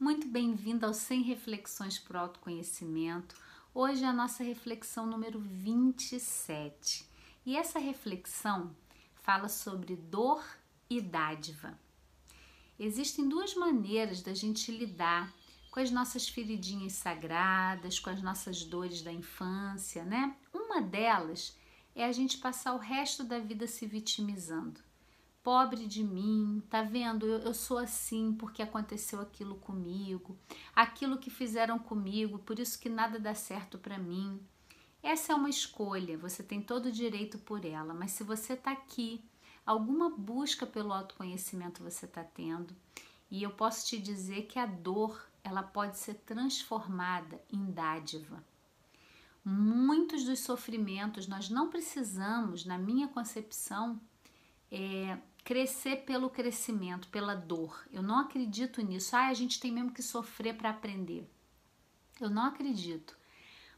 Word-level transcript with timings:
Muito 0.00 0.26
bem-vindo 0.26 0.86
ao 0.86 0.94
100 0.94 1.24
Reflexões 1.24 1.98
por 1.98 2.16
Autoconhecimento. 2.16 3.36
Hoje 3.74 4.02
é 4.02 4.06
a 4.06 4.12
nossa 4.14 4.42
reflexão 4.42 5.04
número 5.04 5.38
27 5.38 7.06
e 7.44 7.54
essa 7.54 7.78
reflexão 7.78 8.74
fala 9.16 9.46
sobre 9.46 9.96
dor 9.96 10.42
e 10.88 11.02
dádiva. 11.02 11.78
Existem 12.78 13.28
duas 13.28 13.54
maneiras 13.54 14.22
da 14.22 14.32
gente 14.32 14.72
lidar 14.72 15.30
com 15.70 15.80
as 15.80 15.90
nossas 15.90 16.26
feridinhas 16.26 16.94
sagradas, 16.94 18.00
com 18.00 18.08
as 18.08 18.22
nossas 18.22 18.64
dores 18.64 19.02
da 19.02 19.12
infância, 19.12 20.02
né? 20.02 20.34
Uma 20.50 20.80
delas 20.80 21.54
é 21.94 22.06
a 22.06 22.12
gente 22.12 22.38
passar 22.38 22.72
o 22.72 22.78
resto 22.78 23.22
da 23.22 23.38
vida 23.38 23.66
se 23.66 23.86
vitimizando 23.86 24.80
pobre 25.42 25.86
de 25.86 26.04
mim, 26.04 26.62
tá 26.68 26.82
vendo? 26.82 27.26
Eu, 27.26 27.38
eu, 27.40 27.54
sou 27.54 27.78
assim 27.78 28.32
porque 28.32 28.62
aconteceu 28.62 29.20
aquilo 29.20 29.54
comigo, 29.56 30.38
aquilo 30.74 31.18
que 31.18 31.30
fizeram 31.30 31.78
comigo, 31.78 32.38
por 32.38 32.58
isso 32.58 32.78
que 32.78 32.88
nada 32.88 33.18
dá 33.18 33.34
certo 33.34 33.78
para 33.78 33.98
mim. 33.98 34.40
Essa 35.02 35.32
é 35.32 35.34
uma 35.34 35.48
escolha, 35.48 36.18
você 36.18 36.42
tem 36.42 36.60
todo 36.60 36.86
o 36.86 36.92
direito 36.92 37.38
por 37.38 37.64
ela, 37.64 37.94
mas 37.94 38.12
se 38.12 38.22
você 38.22 38.54
tá 38.54 38.72
aqui, 38.72 39.24
alguma 39.64 40.10
busca 40.10 40.66
pelo 40.66 40.92
autoconhecimento 40.92 41.82
você 41.82 42.06
tá 42.06 42.22
tendo, 42.22 42.76
e 43.30 43.42
eu 43.42 43.50
posso 43.50 43.86
te 43.86 43.98
dizer 43.98 44.42
que 44.42 44.58
a 44.58 44.66
dor, 44.66 45.26
ela 45.42 45.62
pode 45.62 45.96
ser 45.96 46.14
transformada 46.14 47.40
em 47.50 47.70
dádiva. 47.70 48.44
Muitos 49.42 50.24
dos 50.24 50.40
sofrimentos 50.40 51.26
nós 51.26 51.48
não 51.48 51.70
precisamos, 51.70 52.66
na 52.66 52.76
minha 52.76 53.08
concepção, 53.08 53.98
é, 54.70 55.18
crescer 55.44 56.04
pelo 56.04 56.30
crescimento, 56.30 57.08
pela 57.08 57.34
dor. 57.34 57.86
Eu 57.92 58.02
não 58.02 58.18
acredito 58.18 58.82
nisso. 58.82 59.16
Ah, 59.16 59.28
a 59.28 59.34
gente 59.34 59.58
tem 59.60 59.72
mesmo 59.72 59.92
que 59.92 60.02
sofrer 60.02 60.56
para 60.56 60.70
aprender. 60.70 61.28
Eu 62.20 62.30
não 62.30 62.44
acredito. 62.44 63.16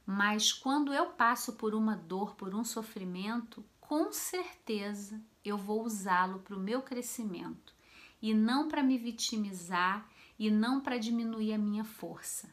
Mas 0.05 0.53
quando 0.53 0.93
eu 0.93 1.07
passo 1.11 1.53
por 1.55 1.75
uma 1.75 1.97
dor, 1.97 2.35
por 2.35 2.55
um 2.55 2.65
sofrimento, 2.65 3.65
com 3.81 4.13
certeza 4.13 5.21
eu 5.45 5.57
vou 5.57 5.85
usá-lo 5.85 6.41
para 6.41 6.57
o 6.57 6.61
meu 6.61 6.83
crescimento 6.83 7.75
e 8.21 8.35
não 8.35 8.69
para 8.69 8.83
me 8.83 8.99
vitimizar 8.99 10.09
e 10.39 10.51
não 10.51 10.81
para 10.81 10.99
diminuir 10.99 11.53
a 11.53 11.59
minha 11.59 11.85
força. 11.85 12.51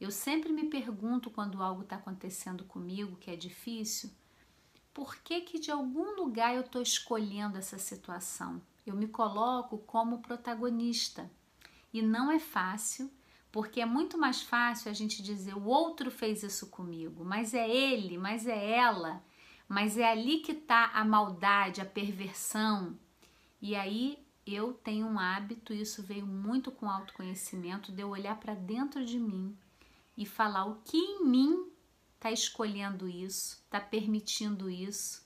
Eu 0.00 0.10
sempre 0.10 0.52
me 0.52 0.66
pergunto 0.68 1.30
quando 1.30 1.62
algo 1.62 1.82
está 1.82 1.96
acontecendo 1.96 2.64
comigo 2.64 3.16
que 3.16 3.30
é 3.30 3.36
difícil, 3.36 4.10
por 4.94 5.16
que, 5.16 5.40
que 5.40 5.58
de 5.58 5.72
algum 5.72 6.14
lugar 6.14 6.54
eu 6.54 6.60
estou 6.60 6.80
escolhendo 6.80 7.58
essa 7.58 7.76
situação? 7.78 8.62
Eu 8.86 8.94
me 8.94 9.08
coloco 9.08 9.78
como 9.78 10.22
protagonista. 10.22 11.28
E 11.92 12.00
não 12.00 12.30
é 12.30 12.38
fácil, 12.38 13.10
porque 13.50 13.80
é 13.80 13.86
muito 13.86 14.16
mais 14.16 14.42
fácil 14.42 14.90
a 14.90 14.94
gente 14.94 15.22
dizer 15.22 15.54
o 15.54 15.64
outro 15.64 16.10
fez 16.10 16.42
isso 16.42 16.68
comigo, 16.68 17.24
mas 17.24 17.54
é 17.54 17.68
ele, 17.68 18.16
mas 18.16 18.46
é 18.46 18.70
ela, 18.70 19.22
mas 19.68 19.98
é 19.98 20.10
ali 20.10 20.38
que 20.38 20.52
está 20.52 20.86
a 20.86 21.04
maldade, 21.04 21.80
a 21.80 21.84
perversão. 21.84 22.96
E 23.60 23.74
aí 23.74 24.18
eu 24.46 24.72
tenho 24.72 25.06
um 25.06 25.18
hábito, 25.18 25.72
isso 25.72 26.02
veio 26.02 26.26
muito 26.26 26.70
com 26.70 26.90
autoconhecimento, 26.90 27.90
de 27.90 28.02
eu 28.02 28.10
olhar 28.10 28.36
para 28.38 28.54
dentro 28.54 29.04
de 29.04 29.18
mim 29.18 29.56
e 30.16 30.26
falar 30.26 30.66
o 30.66 30.80
que 30.84 30.96
em 30.96 31.24
mim 31.24 31.73
está 32.24 32.32
escolhendo 32.32 33.06
isso, 33.06 33.62
está 33.66 33.78
permitindo 33.78 34.70
isso, 34.70 35.22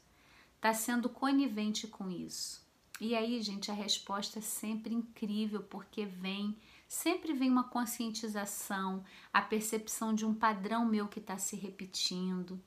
está 0.57 0.75
sendo 0.75 1.09
conivente 1.09 1.87
com 1.87 2.11
isso. 2.11 2.67
E 3.01 3.15
aí, 3.15 3.41
gente, 3.41 3.71
a 3.71 3.75
resposta 3.75 4.41
é 4.41 4.43
sempre 4.43 4.93
incrível, 4.93 5.63
porque 5.63 6.05
vem, 6.05 6.59
sempre 6.89 7.33
vem 7.33 7.49
uma 7.49 7.69
conscientização, 7.69 9.05
a 9.33 9.41
percepção 9.41 10.13
de 10.13 10.27
um 10.27 10.35
padrão 10.35 10.85
meu 10.85 11.07
que 11.07 11.21
está 11.21 11.39
se 11.39 11.55
repetindo. 11.55 12.61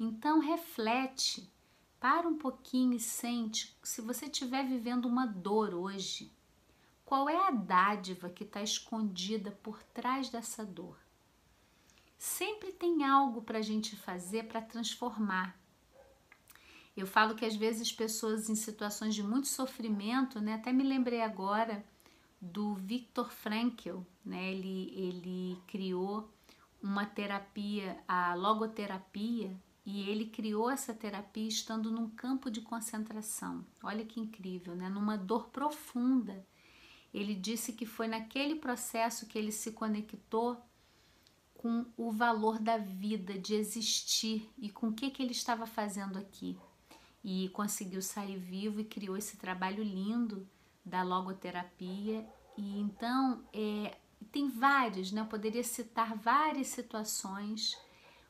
Então, 0.00 0.40
reflete, 0.40 1.48
para 2.00 2.26
um 2.26 2.36
pouquinho 2.36 2.94
e 2.94 2.98
sente 2.98 3.78
se 3.84 4.00
você 4.00 4.26
estiver 4.26 4.66
vivendo 4.66 5.06
uma 5.06 5.26
dor 5.26 5.72
hoje. 5.72 6.32
Qual 7.04 7.28
é 7.28 7.36
a 7.36 7.52
dádiva 7.52 8.28
que 8.28 8.42
está 8.42 8.60
escondida 8.60 9.52
por 9.62 9.80
trás 9.84 10.28
dessa 10.28 10.66
dor? 10.66 11.05
Sempre 12.18 12.72
tem 12.72 13.04
algo 13.04 13.42
para 13.42 13.58
a 13.58 13.62
gente 13.62 13.96
fazer 13.96 14.44
para 14.44 14.60
transformar. 14.60 15.58
Eu 16.96 17.06
falo 17.06 17.34
que 17.34 17.44
às 17.44 17.54
vezes 17.54 17.92
pessoas 17.92 18.48
em 18.48 18.54
situações 18.54 19.14
de 19.14 19.22
muito 19.22 19.48
sofrimento, 19.48 20.40
né? 20.40 20.54
Até 20.54 20.72
me 20.72 20.82
lembrei 20.82 21.20
agora 21.20 21.84
do 22.40 22.74
Viktor 22.74 23.30
Frankl, 23.30 23.98
né? 24.24 24.52
Ele, 24.52 24.92
ele 24.96 25.62
criou 25.66 26.30
uma 26.82 27.04
terapia, 27.04 27.98
a 28.08 28.34
logoterapia, 28.34 29.54
e 29.84 30.08
ele 30.08 30.26
criou 30.26 30.70
essa 30.70 30.94
terapia 30.94 31.46
estando 31.46 31.90
num 31.90 32.08
campo 32.08 32.50
de 32.50 32.60
concentração. 32.60 33.64
Olha 33.82 34.04
que 34.04 34.18
incrível, 34.18 34.74
né? 34.74 34.88
Numa 34.88 35.16
dor 35.16 35.48
profunda. 35.50 36.44
Ele 37.12 37.34
disse 37.34 37.72
que 37.72 37.86
foi 37.86 38.08
naquele 38.08 38.56
processo 38.56 39.26
que 39.26 39.38
ele 39.38 39.52
se 39.52 39.72
conectou 39.72 40.60
com 41.66 41.84
o 41.96 42.12
valor 42.12 42.60
da 42.60 42.78
vida, 42.78 43.36
de 43.36 43.56
existir 43.56 44.48
e 44.56 44.70
com 44.70 44.90
o 44.90 44.92
que, 44.92 45.10
que 45.10 45.20
ele 45.20 45.32
estava 45.32 45.66
fazendo 45.66 46.16
aqui. 46.16 46.56
E 47.24 47.48
conseguiu 47.48 48.00
sair 48.00 48.38
vivo 48.38 48.78
e 48.78 48.84
criou 48.84 49.16
esse 49.16 49.36
trabalho 49.36 49.82
lindo 49.82 50.48
da 50.84 51.02
logoterapia. 51.02 52.24
E 52.56 52.78
então, 52.78 53.44
é, 53.52 53.96
tem 54.30 54.48
vários, 54.48 55.10
né? 55.10 55.22
Eu 55.22 55.26
poderia 55.26 55.64
citar 55.64 56.16
várias 56.16 56.68
situações. 56.68 57.76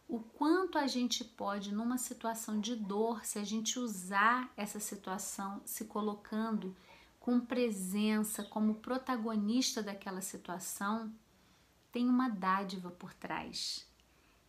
O 0.08 0.18
quanto 0.20 0.78
a 0.78 0.86
gente 0.86 1.22
pode, 1.22 1.74
numa 1.74 1.98
situação 1.98 2.58
de 2.58 2.74
dor, 2.74 3.22
se 3.22 3.38
a 3.38 3.44
gente 3.44 3.78
usar 3.78 4.50
essa 4.56 4.80
situação, 4.80 5.60
se 5.66 5.84
colocando 5.84 6.74
com 7.20 7.38
presença, 7.38 8.42
como 8.44 8.76
protagonista 8.76 9.82
daquela 9.82 10.22
situação, 10.22 11.12
tem 11.97 12.11
uma 12.11 12.29
dádiva 12.29 12.91
por 12.91 13.15
trás. 13.15 13.89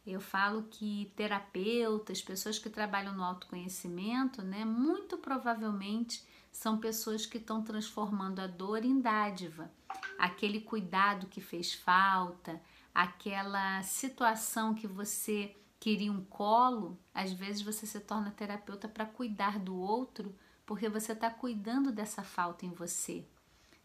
Eu 0.06 0.19
falo 0.19 0.63
que 0.63 1.13
terapeutas, 1.16 2.22
pessoas 2.22 2.59
que 2.59 2.69
trabalham 2.69 3.13
no 3.13 3.24
autoconhecimento, 3.24 4.41
né, 4.41 4.66
muito 4.66 5.18
provavelmente 5.18 6.28
são 6.52 6.78
pessoas 6.78 7.25
que 7.25 7.38
estão 7.38 7.63
transformando 7.63 8.41
a 8.41 8.47
dor 8.47 8.84
em 8.84 9.00
dádiva. 9.00 9.72
Aquele 10.19 10.59
cuidado 10.59 11.28
que 11.28 11.40
fez 11.40 11.74
falta, 11.74 12.62
aquela 12.94 13.81
situação 13.81 14.74
que 14.74 14.85
você 14.85 15.56
queria 15.79 16.12
um 16.12 16.25
colo, 16.25 17.00
às 17.14 17.31
vezes 17.31 17.62
você 17.62 17.85
se 17.85 18.02
torna 18.02 18.29
terapeuta 18.29 18.90
para 18.90 19.06
cuidar 19.06 19.58
do 19.58 19.74
outro, 19.74 20.35
porque 20.66 20.90
você 20.90 21.14
está 21.14 21.29
cuidando 21.29 21.94
dessa 21.94 22.24
falta 22.24 22.66
em 22.66 22.74
você. 22.74 23.25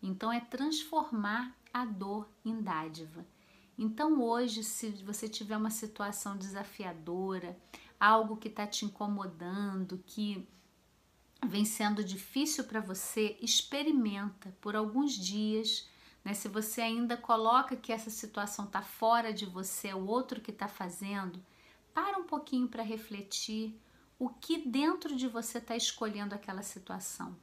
Então 0.03 0.33
é 0.33 0.41
transformar 0.41 1.57
a 1.73 1.85
dor 1.85 2.29
em 2.45 2.61
dádiva. 2.61 3.25
Então, 3.79 4.21
hoje, 4.23 4.63
se 4.63 4.91
você 5.05 5.29
tiver 5.29 5.57
uma 5.57 5.71
situação 5.71 6.37
desafiadora, 6.37 7.59
algo 7.99 8.37
que 8.37 8.49
está 8.49 8.67
te 8.67 8.85
incomodando, 8.85 10.03
que 10.07 10.47
vem 11.47 11.65
sendo 11.65 12.05
difícil 12.05 12.65
para 12.65 12.81
você, 12.81 13.37
experimenta 13.41 14.55
por 14.61 14.77
alguns 14.77 15.13
dias. 15.13 15.89
Né? 16.25 16.35
Se 16.35 16.49
você 16.49 16.81
ainda 16.81 17.17
coloca 17.17 17.77
que 17.77 17.93
essa 17.93 18.11
situação 18.11 18.67
está 18.67 18.83
fora 18.83 19.33
de 19.33 19.47
você, 19.47 19.89
é 19.89 19.95
o 19.95 20.07
outro 20.07 20.41
que 20.41 20.51
está 20.51 20.69
fazendo, 20.69 21.43
para 21.93 22.19
um 22.19 22.25
pouquinho 22.25 22.69
para 22.69 22.83
refletir 22.83 23.79
o 24.19 24.29
que 24.29 24.59
dentro 24.59 25.17
de 25.17 25.27
você 25.27 25.59
está 25.59 25.77
escolhendo 25.77 26.35
aquela 26.35 26.63
situação. 26.63 27.37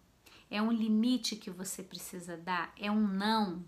É 0.49 0.61
um 0.61 0.71
limite 0.71 1.35
que 1.35 1.51
você 1.51 1.83
precisa 1.83 2.37
dar? 2.37 2.73
É 2.77 2.89
um 2.89 3.07
não? 3.07 3.63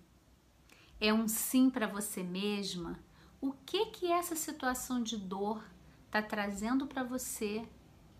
É 1.02 1.12
um 1.12 1.28
sim 1.28 1.68
para 1.72 1.88
você 1.88 2.22
mesma, 2.22 3.00
o 3.42 3.52
que 3.52 3.88
que 3.88 4.12
essa 4.12 4.36
situação 4.36 5.02
de 5.02 5.18
dor 5.18 5.64
está 6.06 6.22
trazendo 6.22 6.86
para 6.86 7.04
você? 7.04 7.68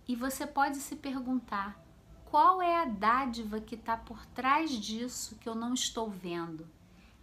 E 0.08 0.16
você 0.16 0.48
pode 0.48 0.78
se 0.78 0.96
perguntar: 0.96 1.80
qual 2.26 2.60
é 2.60 2.82
a 2.82 2.86
dádiva 2.86 3.62
que 3.62 3.76
está 3.76 3.96
por 3.96 4.26
trás 4.26 4.72
disso 4.72 5.38
que 5.40 5.48
eu 5.48 5.54
não 5.54 5.76
estou 5.76 6.10
vendo? 6.10 6.68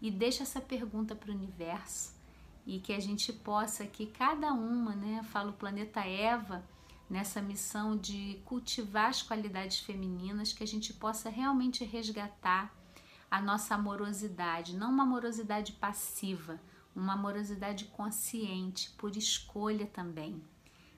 E 0.00 0.12
deixa 0.12 0.44
essa 0.44 0.60
pergunta 0.60 1.16
para 1.16 1.32
o 1.32 1.34
universo 1.34 2.16
e 2.64 2.78
que 2.78 2.93
a 2.93 3.00
gente 3.00 3.32
possa 3.32 3.84
que 3.84 4.06
cada 4.06 4.52
uma, 4.52 4.94
né, 4.94 5.25
falo 5.25 5.52
planeta 5.52 6.06
Eva, 6.06 6.64
nessa 7.11 7.43
missão 7.43 7.96
de 7.96 8.40
cultivar 8.44 9.08
as 9.08 9.22
qualidades 9.22 9.81
femininas, 9.81 10.52
que 10.52 10.62
a 10.62 10.66
gente 10.66 10.93
possa 10.93 11.28
realmente 11.31 11.82
resgatar 11.84 12.77
a 13.30 13.40
nossa 13.40 13.75
amorosidade, 13.75 14.76
não 14.76 14.90
uma 14.90 15.02
amorosidade 15.02 15.72
passiva, 15.72 16.60
uma 16.94 17.14
amorosidade 17.14 17.84
consciente, 17.86 18.90
por 18.98 19.16
escolha 19.16 19.86
também. 19.86 20.42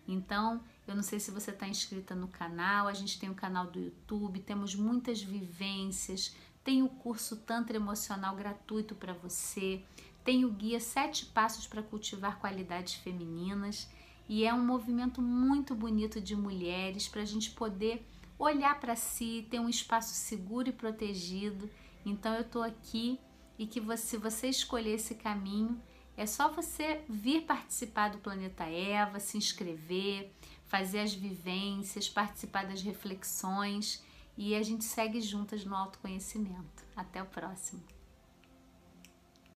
Então, 0.07 0.61
eu 0.87 0.95
não 0.95 1.03
sei 1.03 1.21
se 1.21 1.31
você 1.31 1.51
está 1.51 1.69
inscrita 1.69 2.15
no 2.15 2.29
canal, 2.29 2.89
a 2.89 2.93
gente 2.93 3.19
tem 3.19 3.29
o 3.29 3.33
um 3.33 3.37
canal 3.37 3.67
do 3.67 3.79
YouTube, 3.79 4.41
temos 4.41 4.75
muitas 4.75 5.23
vivências, 5.23 6.35
tem 6.65 6.83
o 6.83 6.89
curso 6.89 7.37
Tantra 7.37 7.77
Emocional 7.77 8.37
gratuito 8.37 8.95
para 8.95 9.13
você, 9.13 9.83
Tem 10.23 10.45
o 10.45 10.53
guia 10.53 10.79
Sete 10.79 11.25
Passos 11.27 11.67
para 11.67 11.83
Cultivar 11.83 12.39
Qualidades 12.39 12.95
Femininas 12.95 13.89
e 14.29 14.45
é 14.45 14.53
um 14.53 14.65
movimento 14.65 15.23
muito 15.23 15.75
bonito 15.75 16.21
de 16.21 16.37
mulheres 16.37 17.09
para 17.09 17.23
a 17.23 17.25
gente 17.25 17.51
poder 17.53 18.07
olhar 18.39 18.79
para 18.79 18.95
si, 18.95 19.47
ter 19.51 19.59
um 19.59 19.69
espaço 19.69 20.15
seguro 20.15 20.69
e 20.69 20.73
protegido. 20.73 21.71
Então 22.05 22.35
eu 22.35 22.43
estou 22.43 22.63
aqui 22.63 23.21
e 23.59 23.67
que 23.67 23.81
você, 23.81 24.07
se 24.07 24.17
você 24.17 24.49
escolher 24.49 24.95
esse 24.95 25.15
caminho, 25.15 25.81
é 26.17 26.27
só 26.27 26.49
você 26.51 27.03
vir 27.09 27.43
participar 27.43 28.11
do 28.11 28.19
Planeta 28.19 28.65
Eva, 28.65 29.21
se 29.21 29.37
inscrever, 29.37 30.33
fazer 30.67 31.01
as 31.01 31.15
vivências, 31.15 32.09
participar 32.09 32.67
das 32.67 32.83
reflexões 32.83 34.03
e 34.37 34.55
a 34.55 34.63
gente 34.63 34.85
segue 34.85 35.21
juntas 35.21 35.65
no 35.65 35.75
autoconhecimento. 35.75 36.85
Até 36.97 37.23
o 37.23 37.27
próximo. 37.27 37.83